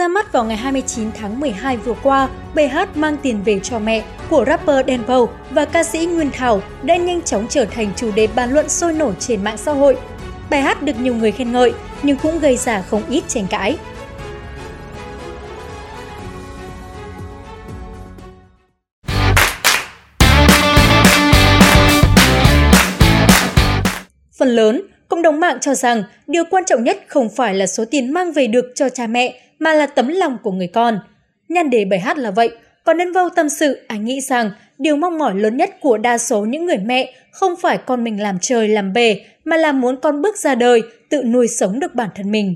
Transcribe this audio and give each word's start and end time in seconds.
Ra 0.00 0.08
mắt 0.08 0.32
vào 0.32 0.44
ngày 0.44 0.56
29 0.56 1.12
tháng 1.12 1.40
12 1.40 1.76
vừa 1.76 1.94
qua, 2.02 2.28
bài 2.54 2.68
hát 2.68 2.96
Mang 2.96 3.16
tiền 3.22 3.42
về 3.42 3.60
cho 3.62 3.78
mẹ 3.78 4.04
của 4.30 4.44
rapper 4.46 4.86
Đen 4.86 5.04
Vâu 5.06 5.30
và 5.50 5.64
ca 5.64 5.84
sĩ 5.84 6.06
Nguyên 6.06 6.30
Thảo 6.30 6.62
đã 6.82 6.96
nhanh 6.96 7.22
chóng 7.22 7.46
trở 7.48 7.64
thành 7.64 7.92
chủ 7.96 8.10
đề 8.12 8.26
bàn 8.26 8.52
luận 8.52 8.68
sôi 8.68 8.92
nổi 8.92 9.12
trên 9.18 9.44
mạng 9.44 9.56
xã 9.56 9.72
hội. 9.72 9.96
Bài 10.50 10.62
hát 10.62 10.82
được 10.82 11.00
nhiều 11.00 11.14
người 11.14 11.32
khen 11.32 11.52
ngợi 11.52 11.72
nhưng 12.02 12.16
cũng 12.22 12.38
gây 12.38 12.56
ra 12.56 12.82
không 12.82 13.02
ít 13.08 13.24
tranh 13.28 13.46
cãi. 13.50 13.78
Phần 24.38 24.48
lớn, 24.48 24.82
cộng 25.10 25.22
đồng 25.22 25.40
mạng 25.40 25.58
cho 25.60 25.74
rằng 25.74 26.02
điều 26.26 26.44
quan 26.50 26.64
trọng 26.64 26.84
nhất 26.84 26.98
không 27.06 27.28
phải 27.28 27.54
là 27.54 27.66
số 27.66 27.84
tiền 27.84 28.12
mang 28.12 28.32
về 28.32 28.46
được 28.46 28.72
cho 28.74 28.88
cha 28.88 29.06
mẹ 29.06 29.40
mà 29.58 29.74
là 29.74 29.86
tấm 29.86 30.08
lòng 30.08 30.38
của 30.42 30.52
người 30.52 30.66
con. 30.66 30.98
Nhan 31.48 31.70
đề 31.70 31.84
bài 31.84 32.00
hát 32.00 32.18
là 32.18 32.30
vậy, 32.30 32.50
còn 32.84 32.96
nên 32.96 33.12
vô 33.12 33.28
tâm 33.28 33.48
sự, 33.48 33.84
anh 33.88 34.04
nghĩ 34.04 34.20
rằng 34.20 34.50
điều 34.78 34.96
mong 34.96 35.18
mỏi 35.18 35.34
lớn 35.34 35.56
nhất 35.56 35.70
của 35.80 35.98
đa 35.98 36.18
số 36.18 36.40
những 36.40 36.66
người 36.66 36.76
mẹ 36.76 37.12
không 37.32 37.54
phải 37.56 37.78
con 37.78 38.04
mình 38.04 38.22
làm 38.22 38.38
trời 38.40 38.68
làm 38.68 38.92
bề, 38.92 39.20
mà 39.44 39.56
là 39.56 39.72
muốn 39.72 40.00
con 40.00 40.22
bước 40.22 40.38
ra 40.38 40.54
đời, 40.54 40.82
tự 41.08 41.22
nuôi 41.22 41.48
sống 41.48 41.80
được 41.80 41.94
bản 41.94 42.08
thân 42.14 42.30
mình. 42.30 42.54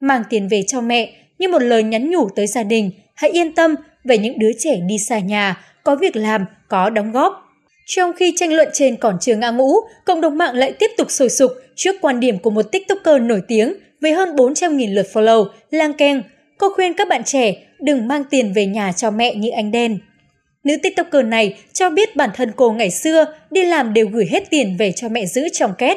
Mang 0.00 0.22
tiền 0.30 0.48
về 0.48 0.62
cho 0.66 0.80
mẹ 0.80 1.12
như 1.38 1.48
một 1.48 1.62
lời 1.62 1.82
nhắn 1.82 2.10
nhủ 2.10 2.28
tới 2.36 2.46
gia 2.46 2.62
đình, 2.62 2.90
hãy 3.14 3.30
yên 3.30 3.54
tâm 3.54 3.74
về 4.04 4.18
những 4.18 4.38
đứa 4.38 4.50
trẻ 4.58 4.76
đi 4.88 4.98
xa 4.98 5.18
nhà, 5.18 5.64
có 5.84 5.96
việc 5.96 6.16
làm, 6.16 6.44
có 6.68 6.90
đóng 6.90 7.12
góp. 7.12 7.49
Trong 7.92 8.12
khi 8.12 8.32
tranh 8.36 8.52
luận 8.52 8.68
trên 8.72 8.96
còn 8.96 9.16
chưa 9.20 9.36
ngã 9.36 9.50
ngũ, 9.50 9.72
cộng 10.04 10.20
đồng 10.20 10.38
mạng 10.38 10.54
lại 10.54 10.72
tiếp 10.72 10.90
tục 10.96 11.10
sôi 11.10 11.28
sục 11.28 11.50
trước 11.74 11.96
quan 12.00 12.20
điểm 12.20 12.38
của 12.38 12.50
một 12.50 12.72
tiktoker 12.72 13.22
nổi 13.22 13.42
tiếng 13.48 13.74
với 14.00 14.12
hơn 14.12 14.36
400.000 14.36 14.94
lượt 14.94 15.06
follow, 15.12 15.46
Lang 15.70 15.94
Keng, 15.94 16.22
Cô 16.60 16.70
khuyên 16.74 16.94
các 16.94 17.08
bạn 17.08 17.24
trẻ 17.24 17.54
đừng 17.80 18.08
mang 18.08 18.24
tiền 18.30 18.52
về 18.52 18.66
nhà 18.66 18.92
cho 18.92 19.10
mẹ 19.10 19.34
như 19.34 19.50
anh 19.50 19.70
đen. 19.72 19.98
Nữ 20.64 20.74
tiktoker 20.82 21.24
này 21.24 21.58
cho 21.72 21.90
biết 21.90 22.16
bản 22.16 22.30
thân 22.34 22.52
cô 22.56 22.72
ngày 22.72 22.90
xưa 22.90 23.24
đi 23.50 23.64
làm 23.64 23.94
đều 23.94 24.06
gửi 24.06 24.26
hết 24.30 24.50
tiền 24.50 24.76
về 24.78 24.92
cho 24.92 25.08
mẹ 25.08 25.26
giữ 25.26 25.48
trong 25.52 25.74
két. 25.78 25.96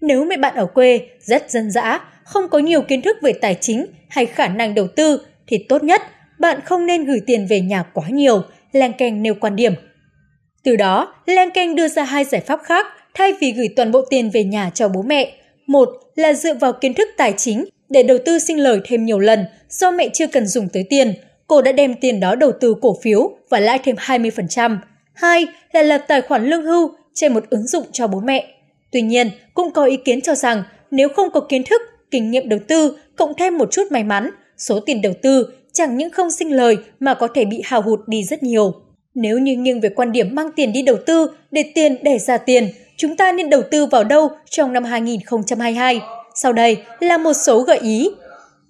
Nếu 0.00 0.24
mẹ 0.24 0.36
bạn 0.36 0.54
ở 0.54 0.66
quê, 0.66 1.00
rất 1.20 1.50
dân 1.50 1.70
dã, 1.70 2.00
không 2.24 2.48
có 2.48 2.58
nhiều 2.58 2.82
kiến 2.82 3.02
thức 3.02 3.16
về 3.22 3.32
tài 3.32 3.56
chính 3.60 3.86
hay 4.08 4.26
khả 4.26 4.48
năng 4.48 4.74
đầu 4.74 4.86
tư 4.96 5.20
thì 5.46 5.58
tốt 5.68 5.82
nhất 5.82 6.02
bạn 6.38 6.60
không 6.64 6.86
nên 6.86 7.04
gửi 7.04 7.20
tiền 7.26 7.46
về 7.46 7.60
nhà 7.60 7.82
quá 7.82 8.04
nhiều, 8.08 8.42
Lang 8.72 8.92
Keng 8.92 9.22
nêu 9.22 9.34
quan 9.34 9.56
điểm. 9.56 9.72
Từ 10.68 10.76
đó, 10.76 11.14
Lan 11.26 11.50
Keng 11.50 11.74
đưa 11.74 11.88
ra 11.88 12.04
hai 12.04 12.24
giải 12.24 12.40
pháp 12.40 12.60
khác 12.64 12.86
thay 13.14 13.32
vì 13.40 13.52
gửi 13.52 13.68
toàn 13.76 13.92
bộ 13.92 14.02
tiền 14.10 14.30
về 14.30 14.44
nhà 14.44 14.70
cho 14.74 14.88
bố 14.88 15.02
mẹ. 15.02 15.32
Một 15.66 15.88
là 16.14 16.34
dựa 16.34 16.54
vào 16.54 16.72
kiến 16.72 16.94
thức 16.94 17.08
tài 17.16 17.32
chính 17.36 17.64
để 17.88 18.02
đầu 18.02 18.18
tư 18.26 18.38
sinh 18.38 18.60
lời 18.60 18.80
thêm 18.84 19.04
nhiều 19.04 19.18
lần 19.18 19.44
do 19.70 19.90
mẹ 19.90 20.08
chưa 20.12 20.26
cần 20.26 20.46
dùng 20.46 20.68
tới 20.72 20.84
tiền, 20.90 21.14
cô 21.46 21.62
đã 21.62 21.72
đem 21.72 21.94
tiền 21.94 22.20
đó 22.20 22.34
đầu 22.34 22.52
tư 22.60 22.74
cổ 22.82 22.96
phiếu 23.02 23.30
và 23.50 23.60
lãi 23.60 23.78
thêm 23.84 23.96
20%. 23.96 24.78
Hai 25.14 25.46
là 25.72 25.82
lập 25.82 26.04
tài 26.08 26.20
khoản 26.20 26.46
lương 26.46 26.62
hưu 26.62 26.90
trên 27.14 27.34
một 27.34 27.44
ứng 27.50 27.66
dụng 27.66 27.84
cho 27.92 28.06
bố 28.06 28.20
mẹ. 28.20 28.46
Tuy 28.90 29.00
nhiên, 29.00 29.30
cũng 29.54 29.70
có 29.70 29.84
ý 29.84 29.96
kiến 29.96 30.20
cho 30.20 30.34
rằng 30.34 30.62
nếu 30.90 31.08
không 31.08 31.30
có 31.30 31.40
kiến 31.40 31.62
thức, 31.64 31.82
kinh 32.10 32.30
nghiệm 32.30 32.48
đầu 32.48 32.58
tư, 32.68 32.98
cộng 33.16 33.34
thêm 33.38 33.58
một 33.58 33.68
chút 33.72 33.82
may 33.90 34.04
mắn, 34.04 34.30
số 34.58 34.80
tiền 34.80 35.02
đầu 35.02 35.12
tư 35.22 35.46
chẳng 35.72 35.96
những 35.96 36.10
không 36.10 36.30
sinh 36.30 36.56
lời 36.56 36.76
mà 37.00 37.14
có 37.14 37.28
thể 37.34 37.44
bị 37.44 37.60
hao 37.64 37.82
hụt 37.82 38.00
đi 38.06 38.24
rất 38.24 38.42
nhiều. 38.42 38.87
Nếu 39.20 39.38
như 39.38 39.56
nghiêng 39.56 39.80
về 39.80 39.88
quan 39.88 40.12
điểm 40.12 40.34
mang 40.34 40.50
tiền 40.56 40.72
đi 40.72 40.82
đầu 40.82 40.96
tư 41.06 41.30
để 41.50 41.64
tiền 41.74 41.96
để 42.02 42.18
ra 42.18 42.38
tiền, 42.38 42.68
chúng 42.96 43.16
ta 43.16 43.32
nên 43.32 43.50
đầu 43.50 43.62
tư 43.70 43.86
vào 43.86 44.04
đâu 44.04 44.30
trong 44.50 44.72
năm 44.72 44.84
2022? 44.84 46.00
Sau 46.34 46.52
đây 46.52 46.76
là 47.00 47.18
một 47.18 47.32
số 47.32 47.60
gợi 47.60 47.78
ý. 47.78 48.10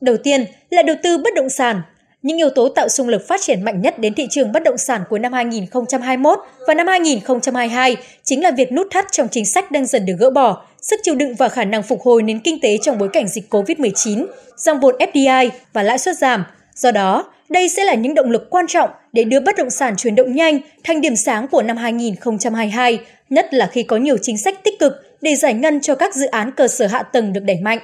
Đầu 0.01 0.17
tiên 0.17 0.45
là 0.71 0.83
đầu 0.83 0.97
tư 1.03 1.19
bất 1.19 1.35
động 1.35 1.49
sản. 1.49 1.83
Những 2.23 2.37
yếu 2.37 2.51
tố 2.51 2.69
tạo 2.69 2.89
xung 2.89 3.09
lực 3.09 3.29
phát 3.29 3.41
triển 3.41 3.65
mạnh 3.65 3.83
nhất 3.83 3.99
đến 3.99 4.14
thị 4.14 4.27
trường 4.31 4.53
bất 4.53 4.63
động 4.63 4.79
sản 4.79 5.03
của 5.11 5.19
năm 5.19 5.33
2021 5.33 6.39
và 6.67 6.75
năm 6.75 6.87
2022 6.87 7.97
chính 8.25 8.42
là 8.42 8.51
việc 8.51 8.73
nút 8.73 8.87
thắt 8.91 9.07
trong 9.13 9.29
chính 9.31 9.47
sách 9.47 9.70
đang 9.70 9.87
dần 9.87 10.07
được 10.07 10.14
gỡ 10.19 10.31
bỏ, 10.31 10.64
sức 10.83 11.01
chịu 11.03 11.14
đựng 11.14 11.35
và 11.35 11.48
khả 11.48 11.64
năng 11.64 11.83
phục 11.83 12.03
hồi 12.03 12.23
nền 12.23 12.41
kinh 12.41 12.61
tế 12.61 12.79
trong 12.83 12.98
bối 12.98 13.08
cảnh 13.13 13.29
dịch 13.29 13.55
COVID-19, 13.55 14.27
dòng 14.57 14.81
vốn 14.81 14.95
FDI 14.98 15.51
và 15.73 15.83
lãi 15.83 15.98
suất 15.98 16.19
giảm. 16.19 16.45
Do 16.75 16.91
đó, 16.91 17.25
đây 17.48 17.69
sẽ 17.69 17.85
là 17.85 17.95
những 17.95 18.14
động 18.14 18.31
lực 18.31 18.51
quan 18.51 18.67
trọng 18.67 18.91
để 19.13 19.25
đưa 19.25 19.41
bất 19.41 19.57
động 19.57 19.70
sản 19.70 19.95
chuyển 19.97 20.14
động 20.14 20.35
nhanh 20.35 20.59
thành 20.85 21.01
điểm 21.01 21.17
sáng 21.17 21.48
của 21.48 21.63
năm 21.63 21.77
2022, 21.77 22.98
nhất 23.31 23.55
là 23.55 23.67
khi 23.67 23.83
có 23.83 23.97
nhiều 23.97 24.17
chính 24.23 24.39
sách 24.39 24.64
tích 24.64 24.79
cực 24.79 24.92
để 25.20 25.35
giải 25.35 25.55
ngân 25.55 25.81
cho 25.81 25.95
các 25.95 26.14
dự 26.14 26.27
án 26.27 26.51
cơ 26.57 26.69
sở 26.69 26.87
hạ 26.87 27.03
tầng 27.03 27.33
được 27.33 27.41
đẩy 27.45 27.57
mạnh. 27.63 27.79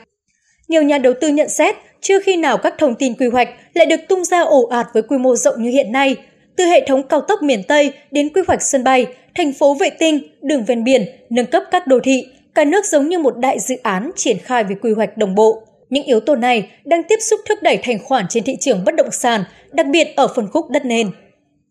Nhiều 0.69 0.83
nhà 0.83 0.99
đầu 0.99 1.13
tư 1.21 1.29
nhận 1.29 1.49
xét, 1.49 1.75
chưa 2.01 2.21
khi 2.21 2.37
nào 2.37 2.59
các 2.59 2.75
thông 2.79 2.95
tin 2.95 3.15
quy 3.15 3.27
hoạch 3.27 3.49
lại 3.75 3.87
được 3.87 4.01
tung 4.09 4.25
ra 4.25 4.41
ồ 4.41 4.67
ạt 4.67 4.87
với 4.95 5.03
quy 5.03 5.19
mô 5.19 5.37
rộng 5.37 5.63
như 5.63 5.71
hiện 5.71 5.93
nay, 5.93 6.17
từ 6.57 6.65
hệ 6.65 6.87
thống 6.87 7.03
cao 7.09 7.21
tốc 7.21 7.43
miền 7.43 7.63
Tây 7.63 7.93
đến 8.11 8.29
quy 8.29 8.43
hoạch 8.47 8.63
sân 8.63 8.85
bay, 8.85 9.07
thành 9.35 9.53
phố 9.53 9.75
vệ 9.75 9.91
tinh, 9.91 10.21
đường 10.43 10.65
ven 10.65 10.85
biển, 10.85 11.07
nâng 11.31 11.47
cấp 11.47 11.63
các 11.71 11.87
đô 11.87 12.01
thị, 12.01 12.27
cả 12.55 12.65
nước 12.65 12.85
giống 12.85 13.09
như 13.09 13.19
một 13.19 13.37
đại 13.39 13.59
dự 13.59 13.77
án 13.83 14.11
triển 14.17 14.37
khai 14.39 14.65
về 14.65 14.77
quy 14.83 14.93
hoạch 14.93 15.17
đồng 15.17 15.35
bộ. 15.35 15.63
Những 15.95 16.05
yếu 16.05 16.21
tố 16.21 16.37
này 16.37 16.69
đang 16.85 17.03
tiếp 17.09 17.17
xúc 17.21 17.41
thúc 17.49 17.59
đẩy 17.63 17.79
thành 17.83 17.99
khoản 18.05 18.27
trên 18.29 18.45
thị 18.45 18.57
trường 18.61 18.85
bất 18.85 18.95
động 18.95 19.11
sản, 19.11 19.45
đặc 19.73 19.87
biệt 19.87 20.17
ở 20.17 20.29
phân 20.37 20.49
khúc 20.53 20.71
đất 20.71 20.85
nền. 20.85 21.11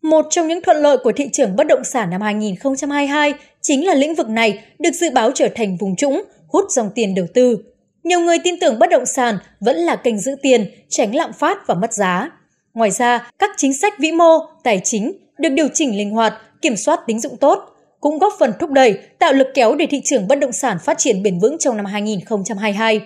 Một 0.02 0.26
trong 0.30 0.48
những 0.48 0.62
thuận 0.62 0.76
lợi 0.76 0.96
của 1.04 1.12
thị 1.12 1.28
trường 1.32 1.56
bất 1.56 1.66
động 1.66 1.84
sản 1.84 2.10
năm 2.10 2.20
2022 2.20 3.34
chính 3.60 3.86
là 3.86 3.94
lĩnh 3.94 4.14
vực 4.14 4.28
này 4.28 4.64
được 4.78 4.90
dự 4.90 5.10
báo 5.10 5.30
trở 5.34 5.48
thành 5.54 5.76
vùng 5.76 5.96
trũng, 5.96 6.22
hút 6.48 6.64
dòng 6.70 6.90
tiền 6.94 7.14
đầu 7.14 7.26
tư. 7.34 7.58
Nhiều 8.04 8.20
người 8.20 8.36
tin 8.44 8.60
tưởng 8.60 8.78
bất 8.78 8.90
động 8.90 9.06
sản 9.06 9.38
vẫn 9.60 9.76
là 9.76 9.96
kênh 9.96 10.18
giữ 10.18 10.36
tiền, 10.42 10.70
tránh 10.88 11.14
lạm 11.14 11.32
phát 11.32 11.58
và 11.66 11.74
mất 11.74 11.92
giá. 11.92 12.30
Ngoài 12.74 12.90
ra, 12.90 13.30
các 13.38 13.50
chính 13.56 13.74
sách 13.74 13.94
vĩ 13.98 14.12
mô, 14.12 14.38
tài 14.62 14.80
chính 14.84 15.12
được 15.38 15.48
điều 15.48 15.68
chỉnh 15.74 15.98
linh 15.98 16.10
hoạt, 16.10 16.34
kiểm 16.62 16.76
soát 16.76 17.00
tín 17.06 17.20
dụng 17.20 17.36
tốt, 17.36 17.58
cũng 18.00 18.18
góp 18.18 18.32
phần 18.38 18.52
thúc 18.60 18.70
đẩy, 18.70 18.98
tạo 19.18 19.32
lực 19.32 19.48
kéo 19.54 19.74
để 19.74 19.86
thị 19.86 20.00
trường 20.04 20.28
bất 20.28 20.38
động 20.38 20.52
sản 20.52 20.78
phát 20.84 20.98
triển 20.98 21.22
bền 21.22 21.38
vững 21.38 21.58
trong 21.58 21.76
năm 21.76 21.86
2022. 21.86 23.00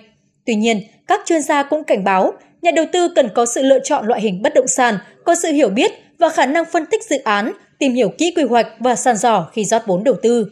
Tuy 0.49 0.55
nhiên, 0.55 0.81
các 1.07 1.21
chuyên 1.25 1.41
gia 1.41 1.63
cũng 1.63 1.83
cảnh 1.83 2.03
báo, 2.03 2.33
nhà 2.61 2.71
đầu 2.71 2.85
tư 2.91 3.09
cần 3.15 3.29
có 3.35 3.45
sự 3.45 3.61
lựa 3.63 3.79
chọn 3.83 4.07
loại 4.07 4.21
hình 4.21 4.41
bất 4.41 4.53
động 4.53 4.67
sản, 4.67 4.97
có 5.25 5.35
sự 5.35 5.51
hiểu 5.51 5.69
biết 5.69 5.91
và 6.17 6.29
khả 6.29 6.45
năng 6.45 6.65
phân 6.65 6.85
tích 6.85 7.03
dự 7.09 7.17
án, 7.23 7.51
tìm 7.79 7.93
hiểu 7.93 8.09
kỹ 8.17 8.33
quy 8.35 8.43
hoạch 8.43 8.67
và 8.79 8.95
sàn 8.95 9.17
dò 9.17 9.49
khi 9.53 9.65
rót 9.65 9.81
vốn 9.85 10.03
đầu 10.03 10.15
tư. 10.21 10.45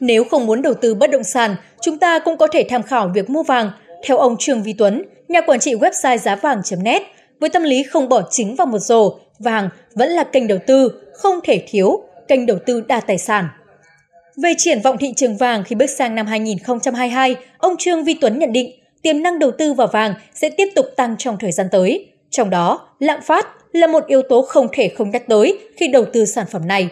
Nếu 0.00 0.24
không 0.24 0.46
muốn 0.46 0.62
đầu 0.62 0.74
tư 0.74 0.94
bất 0.94 1.10
động 1.10 1.24
sản, 1.24 1.56
chúng 1.82 1.98
ta 1.98 2.18
cũng 2.18 2.36
có 2.36 2.46
thể 2.46 2.66
tham 2.68 2.82
khảo 2.82 3.10
việc 3.14 3.30
mua 3.30 3.42
vàng. 3.42 3.70
Theo 4.04 4.16
ông 4.16 4.36
Trương 4.38 4.62
Vi 4.62 4.72
Tuấn, 4.72 5.02
nhà 5.28 5.40
quản 5.40 5.60
trị 5.60 5.74
website 5.74 6.16
giá 6.16 6.36
vàng.net, 6.36 7.02
với 7.40 7.50
tâm 7.50 7.62
lý 7.62 7.82
không 7.82 8.08
bỏ 8.08 8.22
trứng 8.30 8.54
vào 8.54 8.66
một 8.66 8.78
rổ, 8.78 9.18
vàng 9.38 9.68
vẫn 9.94 10.08
là 10.08 10.24
kênh 10.24 10.46
đầu 10.46 10.58
tư, 10.66 10.90
không 11.14 11.40
thể 11.44 11.62
thiếu, 11.68 12.02
kênh 12.28 12.46
đầu 12.46 12.58
tư 12.66 12.80
đa 12.80 13.00
tài 13.00 13.18
sản. 13.18 13.48
Về 14.42 14.52
triển 14.58 14.80
vọng 14.80 14.96
thị 14.98 15.12
trường 15.16 15.36
vàng 15.36 15.64
khi 15.64 15.76
bước 15.76 15.90
sang 15.90 16.14
năm 16.14 16.26
2022, 16.26 17.36
ông 17.58 17.76
Trương 17.78 18.04
Vi 18.04 18.14
Tuấn 18.14 18.38
nhận 18.38 18.52
định 18.52 18.70
tiềm 19.02 19.22
năng 19.22 19.38
đầu 19.38 19.50
tư 19.50 19.72
vào 19.72 19.86
vàng 19.92 20.14
sẽ 20.34 20.50
tiếp 20.50 20.68
tục 20.74 20.86
tăng 20.96 21.16
trong 21.18 21.36
thời 21.40 21.52
gian 21.52 21.66
tới. 21.72 22.12
Trong 22.30 22.50
đó, 22.50 22.88
lạm 22.98 23.20
phát 23.22 23.46
là 23.72 23.86
một 23.86 24.06
yếu 24.06 24.22
tố 24.22 24.42
không 24.42 24.66
thể 24.72 24.88
không 24.88 25.10
nhắc 25.10 25.22
tới 25.28 25.58
khi 25.76 25.88
đầu 25.88 26.04
tư 26.12 26.24
sản 26.24 26.46
phẩm 26.50 26.68
này. 26.68 26.88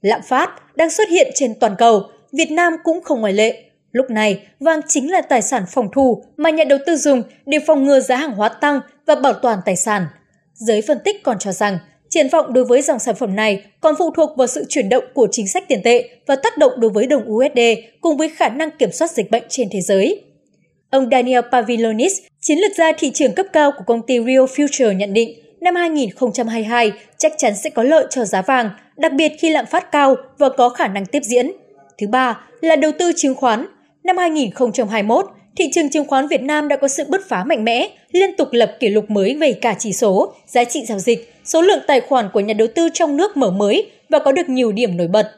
Lạm 0.00 0.20
phát 0.28 0.76
đang 0.76 0.90
xuất 0.90 1.08
hiện 1.08 1.30
trên 1.34 1.54
toàn 1.60 1.74
cầu, 1.78 2.02
Việt 2.32 2.50
Nam 2.50 2.76
cũng 2.84 3.00
không 3.02 3.20
ngoại 3.20 3.32
lệ. 3.32 3.62
Lúc 3.92 4.10
này, 4.10 4.42
vàng 4.60 4.80
chính 4.88 5.10
là 5.10 5.20
tài 5.20 5.42
sản 5.42 5.64
phòng 5.70 5.88
thủ 5.92 6.24
mà 6.36 6.50
nhà 6.50 6.64
đầu 6.64 6.78
tư 6.86 6.96
dùng 6.96 7.22
để 7.46 7.58
phòng 7.66 7.84
ngừa 7.84 8.00
giá 8.00 8.16
hàng 8.16 8.32
hóa 8.32 8.48
tăng 8.48 8.80
và 9.06 9.14
bảo 9.14 9.32
toàn 9.32 9.58
tài 9.64 9.76
sản. 9.76 10.06
Giới 10.54 10.82
phân 10.82 10.98
tích 11.04 11.22
còn 11.22 11.38
cho 11.38 11.52
rằng, 11.52 11.78
triển 12.08 12.28
vọng 12.28 12.52
đối 12.52 12.64
với 12.64 12.82
dòng 12.82 12.98
sản 12.98 13.14
phẩm 13.14 13.36
này 13.36 13.62
còn 13.80 13.94
phụ 13.98 14.10
thuộc 14.10 14.30
vào 14.36 14.46
sự 14.46 14.64
chuyển 14.68 14.88
động 14.88 15.04
của 15.14 15.28
chính 15.30 15.48
sách 15.48 15.64
tiền 15.68 15.80
tệ 15.84 16.08
và 16.26 16.36
tác 16.36 16.58
động 16.58 16.72
đối 16.76 16.90
với 16.90 17.06
đồng 17.06 17.32
USD 17.32 17.60
cùng 18.00 18.16
với 18.16 18.28
khả 18.28 18.48
năng 18.48 18.70
kiểm 18.70 18.92
soát 18.92 19.10
dịch 19.10 19.30
bệnh 19.30 19.42
trên 19.48 19.68
thế 19.72 19.80
giới. 19.80 20.31
Ông 20.92 21.08
Daniel 21.10 21.40
Pavilonis, 21.52 22.12
chiến 22.40 22.58
lược 22.58 22.72
gia 22.76 22.92
thị 22.92 23.10
trường 23.14 23.32
cấp 23.32 23.46
cao 23.52 23.72
của 23.78 23.84
công 23.86 24.02
ty 24.06 24.18
Rio 24.18 24.44
Future 24.44 24.92
nhận 24.92 25.12
định, 25.12 25.38
năm 25.60 25.74
2022 25.74 26.92
chắc 27.18 27.32
chắn 27.38 27.56
sẽ 27.56 27.70
có 27.70 27.82
lợi 27.82 28.06
cho 28.10 28.24
giá 28.24 28.42
vàng, 28.42 28.70
đặc 28.96 29.12
biệt 29.12 29.32
khi 29.38 29.50
lạm 29.50 29.66
phát 29.66 29.92
cao 29.92 30.16
và 30.38 30.48
có 30.48 30.68
khả 30.68 30.88
năng 30.88 31.06
tiếp 31.06 31.22
diễn. 31.22 31.52
Thứ 31.98 32.06
ba 32.06 32.40
là 32.60 32.76
đầu 32.76 32.92
tư 32.98 33.12
chứng 33.16 33.34
khoán. 33.34 33.66
Năm 34.04 34.16
2021, 34.16 35.26
thị 35.56 35.70
trường 35.72 35.90
chứng 35.90 36.04
khoán 36.04 36.28
Việt 36.28 36.42
Nam 36.42 36.68
đã 36.68 36.76
có 36.76 36.88
sự 36.88 37.04
bứt 37.08 37.20
phá 37.28 37.44
mạnh 37.44 37.64
mẽ, 37.64 37.88
liên 38.12 38.36
tục 38.36 38.48
lập 38.52 38.76
kỷ 38.80 38.88
lục 38.88 39.10
mới 39.10 39.34
về 39.34 39.52
cả 39.52 39.74
chỉ 39.78 39.92
số, 39.92 40.34
giá 40.46 40.64
trị 40.64 40.84
giao 40.88 40.98
dịch, 40.98 41.34
số 41.44 41.62
lượng 41.62 41.80
tài 41.86 42.00
khoản 42.00 42.28
của 42.32 42.40
nhà 42.40 42.54
đầu 42.54 42.68
tư 42.74 42.88
trong 42.94 43.16
nước 43.16 43.36
mở 43.36 43.50
mới 43.50 43.90
và 44.08 44.18
có 44.18 44.32
được 44.32 44.48
nhiều 44.48 44.72
điểm 44.72 44.96
nổi 44.96 45.08
bật. 45.08 45.30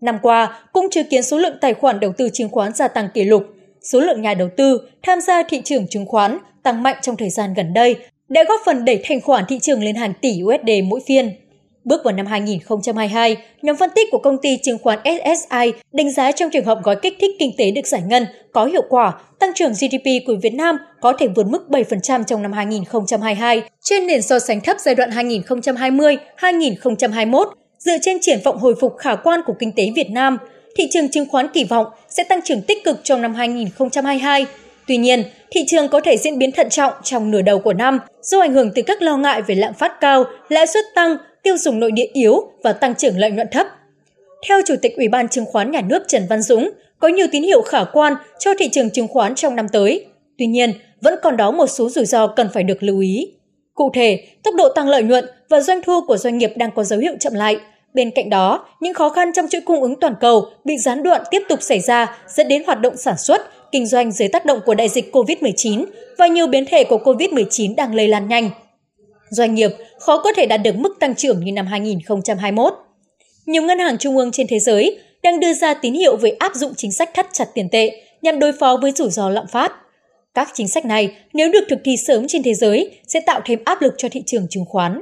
Năm 0.00 0.18
qua, 0.22 0.60
cũng 0.72 0.90
chứng 0.90 1.06
kiến 1.10 1.22
số 1.22 1.38
lượng 1.38 1.56
tài 1.60 1.74
khoản 1.74 2.00
đầu 2.00 2.12
tư 2.12 2.28
chứng 2.32 2.48
khoán 2.48 2.74
gia 2.74 2.88
tăng 2.88 3.08
kỷ 3.14 3.24
lục. 3.24 3.46
Số 3.82 4.00
lượng 4.00 4.22
nhà 4.22 4.34
đầu 4.34 4.48
tư 4.56 4.80
tham 5.02 5.20
gia 5.20 5.42
thị 5.42 5.60
trường 5.64 5.86
chứng 5.86 6.06
khoán 6.06 6.38
tăng 6.62 6.82
mạnh 6.82 6.96
trong 7.02 7.16
thời 7.16 7.30
gian 7.30 7.54
gần 7.54 7.74
đây 7.74 7.96
đã 8.28 8.44
góp 8.48 8.60
phần 8.64 8.84
đẩy 8.84 9.00
thanh 9.04 9.20
khoản 9.20 9.44
thị 9.48 9.58
trường 9.58 9.82
lên 9.82 9.96
hàng 9.96 10.12
tỷ 10.20 10.40
USD 10.44 10.70
mỗi 10.84 11.00
phiên. 11.06 11.32
Bước 11.84 12.04
vào 12.04 12.14
năm 12.14 12.26
2022, 12.26 13.36
nhóm 13.62 13.76
phân 13.76 13.90
tích 13.94 14.08
của 14.12 14.18
công 14.18 14.38
ty 14.42 14.58
chứng 14.62 14.78
khoán 14.78 14.98
SSI 15.04 15.72
đánh 15.92 16.12
giá 16.12 16.32
trong 16.32 16.50
trường 16.50 16.64
hợp 16.64 16.78
gói 16.82 16.96
kích 17.02 17.16
thích 17.20 17.30
kinh 17.38 17.52
tế 17.58 17.70
được 17.70 17.86
giải 17.86 18.02
ngân 18.06 18.26
có 18.52 18.64
hiệu 18.64 18.82
quả, 18.88 19.12
tăng 19.38 19.50
trưởng 19.54 19.72
GDP 19.72 20.26
của 20.26 20.34
Việt 20.42 20.54
Nam 20.54 20.78
có 21.00 21.12
thể 21.18 21.28
vượt 21.28 21.46
mức 21.46 21.66
7% 21.68 22.24
trong 22.24 22.42
năm 22.42 22.52
2022 22.52 23.62
trên 23.82 24.06
nền 24.06 24.22
so 24.22 24.38
sánh 24.38 24.60
thấp 24.60 24.76
giai 24.80 24.94
đoạn 24.94 25.10
2020-2021. 25.10 27.44
Dựa 27.78 27.96
trên 28.02 28.18
triển 28.20 28.38
vọng 28.44 28.58
hồi 28.58 28.74
phục 28.80 28.96
khả 28.98 29.14
quan 29.14 29.40
của 29.46 29.54
kinh 29.58 29.72
tế 29.72 29.90
Việt 29.96 30.10
Nam, 30.10 30.38
thị 30.78 30.84
trường 30.90 31.08
chứng 31.08 31.26
khoán 31.28 31.48
kỳ 31.48 31.64
vọng 31.64 31.86
sẽ 32.08 32.24
tăng 32.24 32.42
trưởng 32.42 32.62
tích 32.62 32.84
cực 32.84 33.00
trong 33.04 33.22
năm 33.22 33.34
2022. 33.34 34.46
Tuy 34.86 34.96
nhiên, 34.96 35.22
thị 35.50 35.60
trường 35.66 35.88
có 35.88 36.00
thể 36.00 36.16
diễn 36.16 36.38
biến 36.38 36.52
thận 36.52 36.70
trọng 36.70 36.92
trong 37.02 37.30
nửa 37.30 37.42
đầu 37.42 37.58
của 37.58 37.72
năm 37.72 37.98
do 38.22 38.40
ảnh 38.40 38.54
hưởng 38.54 38.70
từ 38.74 38.82
các 38.82 39.02
lo 39.02 39.16
ngại 39.16 39.42
về 39.42 39.54
lạm 39.54 39.74
phát 39.74 40.00
cao, 40.00 40.24
lãi 40.48 40.66
suất 40.66 40.84
tăng, 40.94 41.16
tiêu 41.42 41.56
dùng 41.56 41.80
nội 41.80 41.92
địa 41.92 42.08
yếu 42.12 42.50
và 42.62 42.72
tăng 42.72 42.94
trưởng 42.94 43.18
lợi 43.18 43.30
nhuận 43.30 43.48
thấp. 43.52 43.66
Theo 44.48 44.60
Chủ 44.66 44.74
tịch 44.82 44.96
Ủy 44.96 45.08
ban 45.08 45.28
Chứng 45.28 45.44
khoán 45.44 45.70
Nhà 45.70 45.80
nước 45.80 46.02
Trần 46.08 46.26
Văn 46.28 46.42
Dũng, 46.42 46.70
có 46.98 47.08
nhiều 47.08 47.26
tín 47.32 47.42
hiệu 47.42 47.62
khả 47.62 47.84
quan 47.84 48.14
cho 48.38 48.50
thị 48.58 48.68
trường 48.72 48.90
chứng 48.90 49.08
khoán 49.08 49.34
trong 49.34 49.56
năm 49.56 49.68
tới. 49.68 50.06
Tuy 50.38 50.46
nhiên, 50.46 50.72
vẫn 51.00 51.14
còn 51.22 51.36
đó 51.36 51.50
một 51.50 51.66
số 51.66 51.88
rủi 51.88 52.04
ro 52.04 52.26
cần 52.26 52.48
phải 52.54 52.62
được 52.62 52.82
lưu 52.82 53.00
ý. 53.00 53.32
Cụ 53.74 53.90
thể, 53.94 54.24
tốc 54.42 54.54
độ 54.54 54.68
tăng 54.68 54.88
lợi 54.88 55.02
nhuận 55.02 55.24
và 55.48 55.60
doanh 55.60 55.82
thu 55.82 56.00
của 56.06 56.16
doanh 56.16 56.38
nghiệp 56.38 56.52
đang 56.56 56.70
có 56.74 56.84
dấu 56.84 56.98
hiệu 56.98 57.12
chậm 57.20 57.34
lại. 57.34 57.56
Bên 57.94 58.10
cạnh 58.10 58.30
đó, 58.30 58.66
những 58.80 58.94
khó 58.94 59.08
khăn 59.08 59.32
trong 59.34 59.48
chuỗi 59.48 59.60
cung 59.60 59.82
ứng 59.82 60.00
toàn 60.00 60.14
cầu 60.20 60.46
bị 60.64 60.78
gián 60.78 61.02
đoạn 61.02 61.22
tiếp 61.30 61.42
tục 61.48 61.62
xảy 61.62 61.80
ra 61.80 62.18
dẫn 62.28 62.48
đến 62.48 62.62
hoạt 62.66 62.80
động 62.80 62.96
sản 62.96 63.18
xuất, 63.18 63.42
kinh 63.72 63.86
doanh 63.86 64.12
dưới 64.12 64.28
tác 64.28 64.46
động 64.46 64.60
của 64.66 64.74
đại 64.74 64.88
dịch 64.88 65.12
COVID-19 65.12 65.84
và 66.18 66.26
nhiều 66.26 66.46
biến 66.46 66.64
thể 66.66 66.84
của 66.84 66.98
COVID-19 66.98 67.74
đang 67.74 67.94
lây 67.94 68.08
lan 68.08 68.28
nhanh. 68.28 68.50
Doanh 69.30 69.54
nghiệp 69.54 69.70
khó 69.98 70.18
có 70.18 70.32
thể 70.36 70.46
đạt 70.46 70.60
được 70.62 70.76
mức 70.76 70.96
tăng 71.00 71.14
trưởng 71.14 71.44
như 71.44 71.52
năm 71.52 71.66
2021. 71.66 72.74
Nhiều 73.46 73.62
ngân 73.62 73.78
hàng 73.78 73.98
trung 73.98 74.16
ương 74.16 74.32
trên 74.32 74.46
thế 74.46 74.58
giới 74.58 74.98
đang 75.22 75.40
đưa 75.40 75.52
ra 75.52 75.74
tín 75.74 75.94
hiệu 75.94 76.16
về 76.16 76.30
áp 76.30 76.54
dụng 76.54 76.72
chính 76.76 76.92
sách 76.92 77.14
thắt 77.14 77.26
chặt 77.32 77.48
tiền 77.54 77.68
tệ 77.68 77.90
nhằm 78.22 78.38
đối 78.38 78.52
phó 78.52 78.76
với 78.82 78.92
rủi 78.92 79.10
ro 79.10 79.30
lạm 79.30 79.46
phát. 79.46 79.72
Các 80.34 80.48
chính 80.54 80.68
sách 80.68 80.84
này 80.84 81.16
nếu 81.32 81.52
được 81.52 81.64
thực 81.68 81.78
thi 81.84 81.96
sớm 82.06 82.28
trên 82.28 82.42
thế 82.42 82.54
giới 82.54 83.00
sẽ 83.06 83.20
tạo 83.20 83.40
thêm 83.44 83.58
áp 83.64 83.82
lực 83.82 83.94
cho 83.98 84.08
thị 84.08 84.22
trường 84.26 84.46
chứng 84.50 84.64
khoán. 84.64 85.00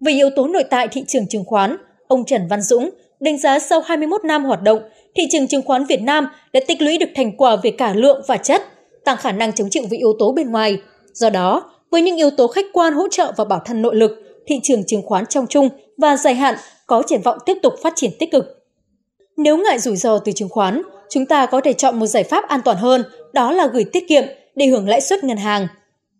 Về 0.00 0.12
yếu 0.12 0.30
tố 0.36 0.48
nội 0.48 0.64
tại 0.70 0.88
thị 0.88 1.04
trường 1.08 1.28
chứng 1.28 1.44
khoán, 1.44 1.76
ông 2.08 2.24
Trần 2.24 2.46
Văn 2.50 2.62
Dũng 2.62 2.90
đánh 3.20 3.38
giá 3.38 3.58
sau 3.58 3.80
21 3.80 4.24
năm 4.24 4.44
hoạt 4.44 4.62
động, 4.62 4.80
thị 5.14 5.22
trường 5.30 5.48
chứng 5.48 5.62
khoán 5.62 5.84
Việt 5.84 6.02
Nam 6.02 6.28
đã 6.52 6.60
tích 6.66 6.82
lũy 6.82 6.98
được 6.98 7.08
thành 7.14 7.36
quả 7.36 7.56
về 7.56 7.70
cả 7.70 7.94
lượng 7.94 8.22
và 8.26 8.36
chất, 8.36 8.62
tăng 9.04 9.16
khả 9.16 9.32
năng 9.32 9.52
chống 9.52 9.70
chịu 9.70 9.82
với 9.90 9.98
yếu 9.98 10.12
tố 10.18 10.32
bên 10.32 10.50
ngoài. 10.50 10.78
Do 11.12 11.30
đó, 11.30 11.70
với 11.90 12.02
những 12.02 12.16
yếu 12.16 12.30
tố 12.30 12.46
khách 12.46 12.66
quan 12.72 12.92
hỗ 12.92 13.08
trợ 13.08 13.32
và 13.36 13.44
bảo 13.44 13.60
thân 13.64 13.82
nội 13.82 13.96
lực, 13.96 14.10
thị 14.46 14.60
trường 14.62 14.84
chứng 14.84 15.02
khoán 15.02 15.26
trong 15.26 15.46
chung 15.46 15.68
và 15.96 16.16
dài 16.16 16.34
hạn 16.34 16.54
có 16.86 17.02
triển 17.06 17.22
vọng 17.22 17.38
tiếp 17.46 17.58
tục 17.62 17.74
phát 17.82 17.92
triển 17.96 18.10
tích 18.18 18.30
cực. 18.32 18.44
Nếu 19.36 19.56
ngại 19.56 19.78
rủi 19.78 19.96
ro 19.96 20.18
từ 20.18 20.32
chứng 20.32 20.48
khoán, 20.48 20.82
chúng 21.10 21.26
ta 21.26 21.46
có 21.46 21.60
thể 21.60 21.72
chọn 21.72 21.98
một 21.98 22.06
giải 22.06 22.24
pháp 22.24 22.48
an 22.48 22.60
toàn 22.64 22.76
hơn, 22.76 23.04
đó 23.32 23.52
là 23.52 23.66
gửi 23.66 23.84
tiết 23.84 24.08
kiệm 24.08 24.24
để 24.54 24.66
hưởng 24.66 24.88
lãi 24.88 25.00
suất 25.00 25.24
ngân 25.24 25.36
hàng. 25.36 25.66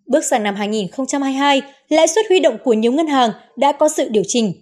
Bước 0.06 0.24
sang 0.24 0.42
năm 0.42 0.54
2022, 0.54 1.62
lãi 1.88 2.06
suất 2.06 2.26
huy 2.28 2.40
động 2.40 2.58
của 2.64 2.72
nhiều 2.72 2.92
ngân 2.92 3.06
hàng 3.06 3.30
đã 3.56 3.72
có 3.72 3.88
sự 3.88 4.08
điều 4.08 4.22
chỉnh. 4.26 4.52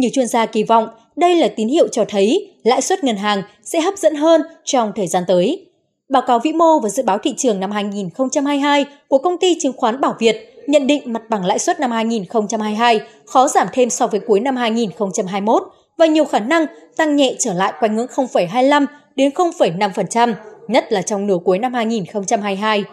Nhiều 0.00 0.10
chuyên 0.14 0.26
gia 0.26 0.46
kỳ 0.46 0.62
vọng 0.62 0.88
đây 1.16 1.34
là 1.34 1.48
tín 1.56 1.68
hiệu 1.68 1.88
cho 1.88 2.04
thấy 2.08 2.52
lãi 2.62 2.80
suất 2.80 3.04
ngân 3.04 3.16
hàng 3.16 3.42
sẽ 3.64 3.80
hấp 3.80 3.98
dẫn 3.98 4.14
hơn 4.14 4.42
trong 4.64 4.92
thời 4.96 5.06
gian 5.06 5.24
tới. 5.28 5.66
Báo 6.08 6.22
cáo 6.26 6.38
vĩ 6.38 6.52
mô 6.52 6.80
và 6.80 6.88
dự 6.88 7.02
báo 7.02 7.18
thị 7.18 7.34
trường 7.36 7.60
năm 7.60 7.70
2022 7.70 8.84
của 9.08 9.18
công 9.18 9.38
ty 9.38 9.56
chứng 9.60 9.72
khoán 9.76 10.00
Bảo 10.00 10.14
Việt 10.18 10.54
nhận 10.66 10.86
định 10.86 11.12
mặt 11.12 11.22
bằng 11.28 11.44
lãi 11.44 11.58
suất 11.58 11.80
năm 11.80 11.90
2022 11.90 13.00
khó 13.26 13.48
giảm 13.48 13.66
thêm 13.72 13.90
so 13.90 14.06
với 14.06 14.20
cuối 14.20 14.40
năm 14.40 14.56
2021 14.56 15.62
và 15.96 16.06
nhiều 16.06 16.24
khả 16.24 16.38
năng 16.38 16.66
tăng 16.96 17.16
nhẹ 17.16 17.34
trở 17.38 17.52
lại 17.52 17.72
quanh 17.80 17.96
ngưỡng 17.96 18.06
0,25 18.06 18.86
đến 19.16 19.30
0,5%, 19.30 20.34
nhất 20.68 20.92
là 20.92 21.02
trong 21.02 21.26
nửa 21.26 21.38
cuối 21.44 21.58
năm 21.58 21.74
2022. 21.74 22.84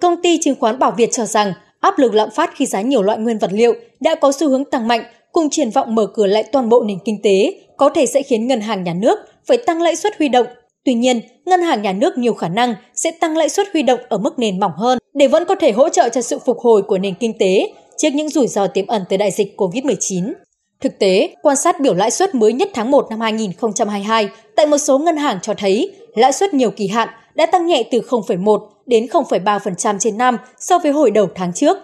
Công 0.00 0.22
ty 0.22 0.38
chứng 0.42 0.54
khoán 0.60 0.78
Bảo 0.78 0.90
Việt 0.90 1.08
cho 1.12 1.26
rằng 1.26 1.52
áp 1.80 1.98
lực 1.98 2.14
lạm 2.14 2.30
phát 2.30 2.50
khi 2.54 2.66
giá 2.66 2.80
nhiều 2.80 3.02
loại 3.02 3.18
nguyên 3.18 3.38
vật 3.38 3.50
liệu 3.52 3.74
đã 4.00 4.14
có 4.14 4.32
xu 4.32 4.48
hướng 4.48 4.64
tăng 4.64 4.88
mạnh 4.88 5.02
cùng 5.36 5.50
triển 5.50 5.70
vọng 5.70 5.94
mở 5.94 6.06
cửa 6.06 6.26
lại 6.26 6.42
toàn 6.52 6.68
bộ 6.68 6.82
nền 6.82 6.98
kinh 7.04 7.22
tế 7.22 7.52
có 7.76 7.88
thể 7.88 8.06
sẽ 8.06 8.22
khiến 8.22 8.46
ngân 8.46 8.60
hàng 8.60 8.84
nhà 8.84 8.94
nước 8.94 9.18
phải 9.46 9.56
tăng 9.56 9.82
lãi 9.82 9.96
suất 9.96 10.18
huy 10.18 10.28
động. 10.28 10.46
Tuy 10.84 10.94
nhiên, 10.94 11.20
ngân 11.44 11.62
hàng 11.62 11.82
nhà 11.82 11.92
nước 11.92 12.18
nhiều 12.18 12.34
khả 12.34 12.48
năng 12.48 12.74
sẽ 12.94 13.10
tăng 13.10 13.36
lãi 13.36 13.48
suất 13.48 13.66
huy 13.72 13.82
động 13.82 14.00
ở 14.08 14.18
mức 14.18 14.38
nền 14.38 14.60
mỏng 14.60 14.72
hơn 14.76 14.98
để 15.14 15.28
vẫn 15.28 15.44
có 15.44 15.54
thể 15.54 15.72
hỗ 15.72 15.88
trợ 15.88 16.08
cho 16.08 16.22
sự 16.22 16.38
phục 16.38 16.58
hồi 16.58 16.82
của 16.82 16.98
nền 16.98 17.14
kinh 17.14 17.38
tế 17.38 17.72
trước 17.96 18.08
những 18.14 18.28
rủi 18.28 18.46
ro 18.46 18.66
tiềm 18.66 18.86
ẩn 18.86 19.02
từ 19.08 19.16
đại 19.16 19.30
dịch 19.30 19.54
COVID-19. 19.56 20.32
Thực 20.80 20.98
tế, 20.98 21.34
quan 21.42 21.56
sát 21.56 21.80
biểu 21.80 21.94
lãi 21.94 22.10
suất 22.10 22.34
mới 22.34 22.52
nhất 22.52 22.68
tháng 22.74 22.90
1 22.90 23.06
năm 23.10 23.20
2022 23.20 24.28
tại 24.56 24.66
một 24.66 24.78
số 24.78 24.98
ngân 24.98 25.16
hàng 25.16 25.38
cho 25.42 25.54
thấy 25.54 25.92
lãi 26.14 26.32
suất 26.32 26.54
nhiều 26.54 26.70
kỳ 26.70 26.88
hạn 26.88 27.08
đã 27.34 27.46
tăng 27.46 27.66
nhẹ 27.66 27.82
từ 27.90 28.00
0,1 28.00 28.66
đến 28.86 29.06
0,3% 29.06 29.98
trên 29.98 30.18
năm 30.18 30.36
so 30.58 30.78
với 30.78 30.92
hồi 30.92 31.10
đầu 31.10 31.28
tháng 31.34 31.52
trước. 31.52 31.78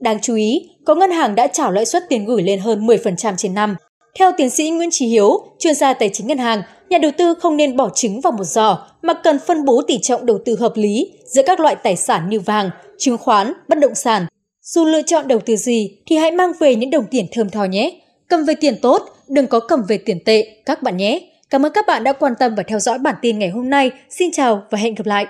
Đáng 0.00 0.18
chú 0.22 0.34
ý, 0.34 0.70
có 0.84 0.94
ngân 0.94 1.10
hàng 1.10 1.34
đã 1.34 1.46
trả 1.46 1.70
lãi 1.70 1.86
suất 1.86 2.08
tiền 2.08 2.24
gửi 2.24 2.42
lên 2.42 2.60
hơn 2.60 2.86
10% 2.86 3.34
trên 3.36 3.54
năm. 3.54 3.76
Theo 4.18 4.32
tiến 4.36 4.50
sĩ 4.50 4.70
Nguyễn 4.70 4.88
Trí 4.92 5.06
Hiếu, 5.06 5.40
chuyên 5.58 5.74
gia 5.74 5.94
tài 5.94 6.08
chính 6.08 6.26
ngân 6.26 6.38
hàng, 6.38 6.62
nhà 6.88 6.98
đầu 6.98 7.10
tư 7.18 7.34
không 7.34 7.56
nên 7.56 7.76
bỏ 7.76 7.90
trứng 7.94 8.20
vào 8.20 8.32
một 8.32 8.44
giỏ 8.44 8.86
mà 9.02 9.14
cần 9.14 9.38
phân 9.46 9.64
bố 9.64 9.82
tỷ 9.86 9.98
trọng 9.98 10.26
đầu 10.26 10.38
tư 10.44 10.56
hợp 10.60 10.72
lý 10.76 11.12
giữa 11.24 11.42
các 11.46 11.60
loại 11.60 11.76
tài 11.76 11.96
sản 11.96 12.28
như 12.28 12.40
vàng, 12.40 12.70
chứng 12.98 13.18
khoán, 13.18 13.52
bất 13.68 13.78
động 13.78 13.94
sản. 13.94 14.26
Dù 14.62 14.84
lựa 14.84 15.02
chọn 15.02 15.28
đầu 15.28 15.40
tư 15.40 15.56
gì 15.56 15.98
thì 16.06 16.16
hãy 16.16 16.30
mang 16.30 16.52
về 16.58 16.74
những 16.74 16.90
đồng 16.90 17.04
tiền 17.10 17.26
thơm 17.32 17.50
tho 17.50 17.64
nhé. 17.64 18.00
Cầm 18.28 18.44
về 18.44 18.54
tiền 18.54 18.76
tốt, 18.82 19.02
đừng 19.28 19.46
có 19.46 19.60
cầm 19.60 19.82
về 19.88 19.98
tiền 19.98 20.24
tệ 20.24 20.46
các 20.66 20.82
bạn 20.82 20.96
nhé. 20.96 21.20
Cảm 21.50 21.66
ơn 21.66 21.72
các 21.72 21.86
bạn 21.86 22.04
đã 22.04 22.12
quan 22.12 22.32
tâm 22.38 22.54
và 22.54 22.62
theo 22.62 22.78
dõi 22.78 22.98
bản 22.98 23.14
tin 23.22 23.38
ngày 23.38 23.48
hôm 23.48 23.70
nay. 23.70 23.90
Xin 24.10 24.30
chào 24.32 24.62
và 24.70 24.78
hẹn 24.78 24.94
gặp 24.94 25.06
lại! 25.06 25.26